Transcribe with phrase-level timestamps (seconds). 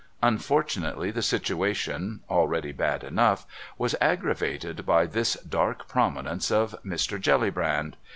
[0.23, 3.45] Unfortunately the situation, already bad enough,
[3.77, 7.21] was aggravated by this dark prominence of Mr.
[7.21, 7.93] Jellybrand.